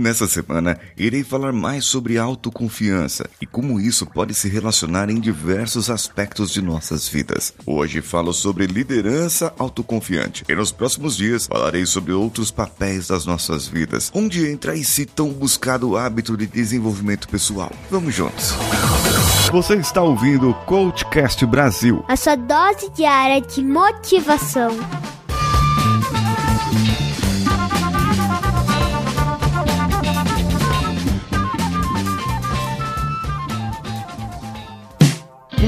[0.00, 5.90] Nessa semana, irei falar mais sobre autoconfiança e como isso pode se relacionar em diversos
[5.90, 7.52] aspectos de nossas vidas.
[7.66, 13.66] Hoje falo sobre liderança autoconfiante e nos próximos dias falarei sobre outros papéis das nossas
[13.66, 17.72] vidas, onde entra esse tão buscado hábito de desenvolvimento pessoal.
[17.90, 18.52] Vamos juntos.
[19.50, 24.70] Você está ouvindo o Coachcast Brasil, a sua dose diária de motivação.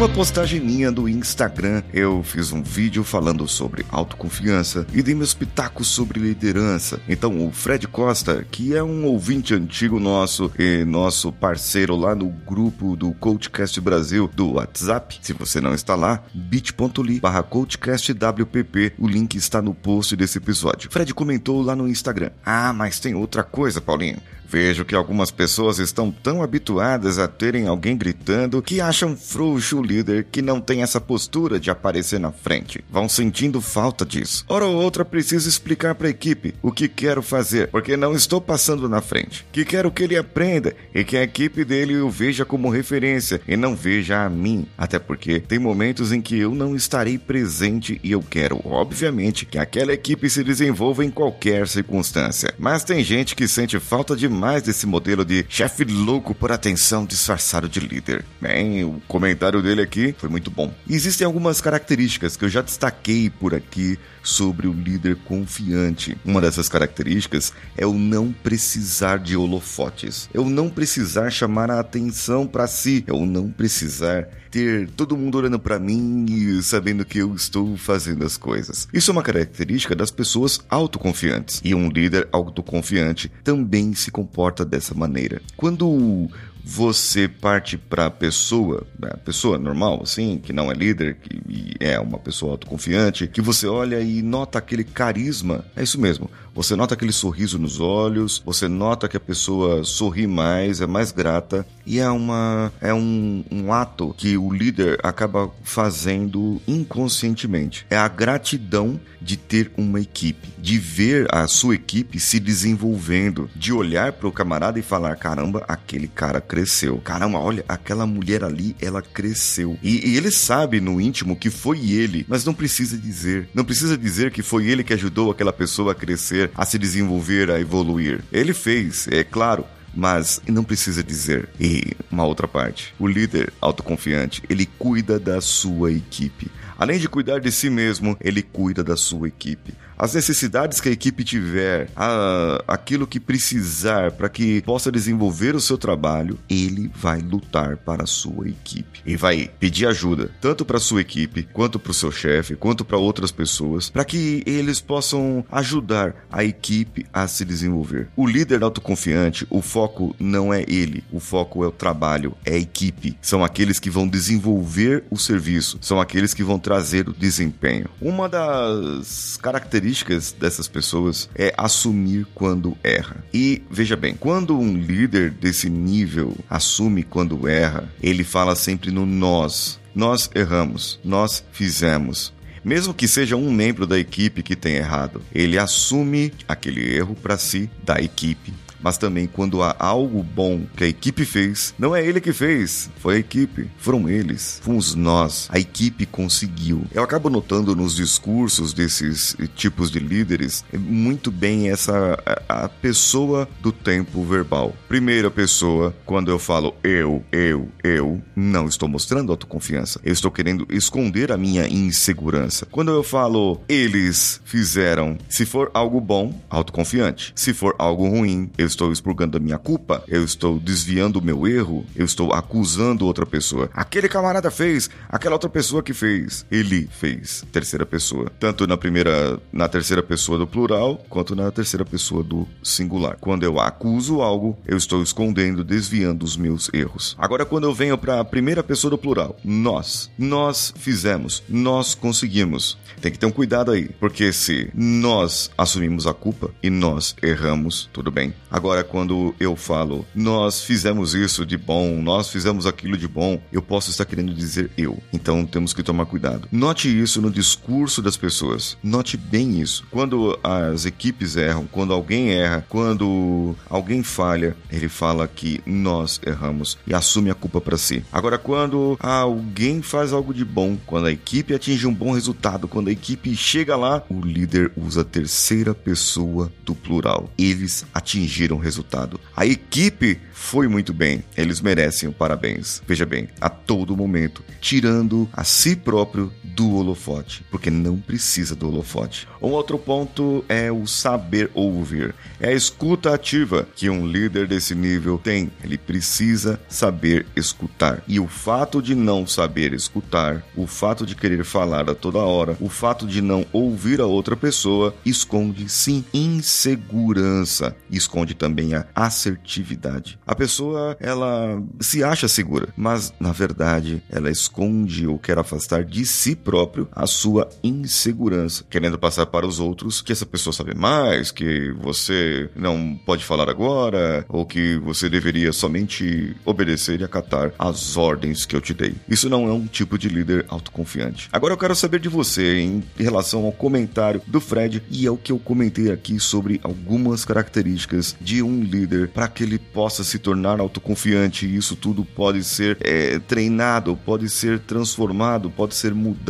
[0.01, 5.35] Uma postagem minha do Instagram, eu fiz um vídeo falando sobre autoconfiança e dei meus
[5.35, 6.99] pitacos sobre liderança.
[7.07, 12.31] Então, o Fred Costa, que é um ouvinte antigo nosso e nosso parceiro lá no
[12.31, 19.07] grupo do Coachcast Brasil do WhatsApp, se você não está lá, bit.ly barra coachcastwpp, o
[19.07, 20.91] link está no post desse episódio.
[20.91, 22.31] Fred comentou lá no Instagram.
[22.43, 24.17] Ah, mas tem outra coisa, Paulinho.
[24.51, 30.27] Vejo que algumas pessoas estão tão habituadas a terem alguém gritando que acham frouxo líder
[30.31, 32.85] que não tem essa postura de aparecer na frente.
[32.89, 34.45] Vão sentindo falta disso.
[34.49, 38.41] Hora ou outra preciso explicar para a equipe o que quero fazer, porque não estou
[38.41, 39.45] passando na frente.
[39.51, 43.57] Que quero que ele aprenda e que a equipe dele o veja como referência e
[43.57, 44.67] não veja a mim.
[44.79, 49.59] Até porque tem momentos em que eu não estarei presente e eu quero, obviamente, que
[49.59, 52.55] aquela equipe se desenvolva em qualquer circunstância.
[52.59, 57.05] Mas tem gente que sente falta de mais desse modelo de chefe louco por atenção
[57.05, 58.25] disfarçado de líder.
[58.41, 60.73] Bem, o comentário dele aqui foi muito bom.
[60.89, 66.17] existem algumas características que eu já destaquei por aqui sobre o líder confiante.
[66.25, 71.81] Uma dessas características é o não precisar de holofotes, é o não precisar chamar a
[71.81, 77.05] atenção para si, é o não precisar ter todo mundo olhando para mim e sabendo
[77.05, 78.89] que eu estou fazendo as coisas.
[78.93, 81.61] Isso é uma característica das pessoas autoconfiantes.
[81.65, 85.41] E um líder autoconfiante também se comporta dessa maneira.
[85.57, 86.29] Quando
[86.65, 91.99] você parte para a pessoa, a pessoa normal, assim, que não é líder, que é
[91.99, 96.31] uma pessoa autoconfiante, que você olha e nota aquele carisma, é isso mesmo.
[96.55, 101.13] Você nota aquele sorriso nos olhos, você nota que a pessoa sorri mais, é mais
[101.13, 107.87] grata e é uma é um, um ato que o líder acaba fazendo inconscientemente.
[107.89, 113.73] É a gratidão de ter uma equipe, de ver a sua equipe se desenvolvendo, de
[113.73, 116.99] olhar para o camarada e falar: caramba, aquele cara cresceu.
[116.99, 119.79] Caramba, olha, aquela mulher ali, ela cresceu.
[119.81, 123.49] E, e ele sabe no íntimo que foi ele, mas não precisa dizer.
[123.55, 127.53] Não precisa dizer que foi ele que ajudou aquela pessoa a crescer, a se desenvolver,
[127.53, 128.25] a evoluir.
[128.33, 131.49] Ele fez, é claro mas não precisa dizer.
[131.59, 136.49] E uma outra parte, o líder autoconfiante, ele cuida da sua equipe.
[136.79, 140.93] Além de cuidar de si mesmo, ele cuida da sua equipe as necessidades que a
[140.93, 147.21] equipe tiver, a, aquilo que precisar para que possa desenvolver o seu trabalho, ele vai
[147.21, 151.79] lutar para a sua equipe e vai pedir ajuda tanto para a sua equipe quanto
[151.79, 157.05] para o seu chefe, quanto para outras pessoas, para que eles possam ajudar a equipe
[157.13, 158.09] a se desenvolver.
[158.17, 162.59] O líder autoconfiante, o foco não é ele, o foco é o trabalho, é a
[162.59, 163.19] equipe.
[163.21, 167.87] São aqueles que vão desenvolver o serviço, são aqueles que vão trazer o desempenho.
[168.01, 173.25] Uma das características características dessas pessoas é assumir quando erra.
[173.33, 179.05] E veja bem, quando um líder desse nível assume quando erra, ele fala sempre no
[179.05, 179.79] nós.
[179.95, 182.33] Nós erramos, nós fizemos,
[182.65, 187.37] mesmo que seja um membro da equipe que tenha errado, ele assume aquele erro para
[187.37, 188.53] si, da equipe,
[188.83, 192.91] mas também quando há algo bom que a equipe fez, não é ele que fez,
[192.99, 196.85] foi a equipe, foram eles, fomos nós, a equipe conseguiu.
[196.93, 203.49] Eu acabo notando nos discursos desses tipos de líderes muito bem essa a, a pessoa
[203.61, 204.75] do tempo verbal.
[204.89, 210.01] Primeira pessoa, quando eu falo eu, eu, eu, não estou mostrando autoconfiança.
[210.05, 212.67] Eu estou querendo esconder a minha insegurança.
[212.71, 217.33] Quando eu falo eles fizeram, se for algo bom, autoconfiante.
[217.35, 221.47] Se for algo ruim, eu estou expurgando a minha culpa, eu estou desviando o meu
[221.47, 223.69] erro, eu estou acusando outra pessoa.
[223.75, 227.45] Aquele camarada fez, aquela outra pessoa que fez, ele fez.
[227.53, 228.31] Terceira pessoa.
[228.39, 233.17] Tanto na primeira, na terceira pessoa do plural, quanto na terceira pessoa do singular.
[233.21, 237.17] Quando eu acuso algo, eu estou escondendo, desviando os meus erros.
[237.19, 242.79] Agora, quando eu venho para a primeira pessoa do plural, nós, nós fizemos, nós conseguimos.
[243.01, 247.89] Tem que ter um cuidado aí, porque se nós assumimos a culpa e nós erramos,
[247.93, 248.35] tudo bem.
[248.61, 253.63] Agora, quando eu falo, nós fizemos isso de bom, nós fizemos aquilo de bom, eu
[253.63, 255.03] posso estar querendo dizer eu.
[255.15, 256.47] Então temos que tomar cuidado.
[256.53, 258.77] Note isso no discurso das pessoas.
[258.83, 259.87] Note bem isso.
[259.91, 266.77] Quando as equipes erram, quando alguém erra, quando alguém falha, ele fala que nós erramos
[266.87, 268.05] e assume a culpa para si.
[268.13, 272.89] Agora, quando alguém faz algo de bom, quando a equipe atinge um bom resultado, quando
[272.89, 277.31] a equipe chega lá, o líder usa a terceira pessoa do plural.
[277.39, 279.21] Eles atingiram o resultado.
[279.37, 281.23] A equipe foi muito bem.
[281.37, 282.83] Eles merecem o parabéns.
[282.87, 288.69] Veja bem, a todo momento, tirando a si próprio do holofote, porque não precisa do
[288.69, 289.29] holofote.
[289.41, 292.15] Um outro ponto é o saber ouvir.
[292.39, 295.51] É a escuta ativa que um líder desse nível tem.
[295.63, 298.03] Ele precisa saber escutar.
[298.07, 302.57] E o fato de não saber escutar, o fato de querer falar a toda hora,
[302.61, 310.19] o fato de não ouvir a outra pessoa, esconde sim insegurança, esconde também a assertividade.
[310.27, 316.05] A pessoa, ela se acha segura, mas na verdade ela esconde ou quer afastar de
[316.05, 321.31] si próprio a sua insegurança, querendo passar para os outros que essa pessoa sabe mais,
[321.31, 327.97] que você não pode falar agora, ou que você deveria somente obedecer e acatar as
[327.97, 328.95] ordens que eu te dei.
[329.09, 331.29] Isso não é um tipo de líder autoconfiante.
[331.33, 335.17] Agora eu quero saber de você em relação ao comentário do Fred e é o
[335.17, 340.19] que eu comentei aqui sobre algumas características de um líder para que ele possa se
[340.19, 341.55] tornar autoconfiante.
[341.55, 346.30] Isso tudo pode ser é, treinado, pode ser transformado, pode ser mudado.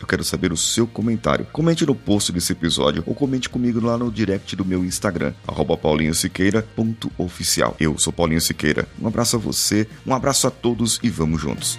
[0.00, 1.46] Eu quero saber o seu comentário.
[1.52, 5.34] Comente no post desse episódio ou comente comigo lá no direct do meu Instagram,
[5.76, 7.76] paulinhosiqueira.oficial.
[7.78, 8.88] Eu sou Paulinho Siqueira.
[9.00, 11.78] Um abraço a você, um abraço a todos e vamos juntos.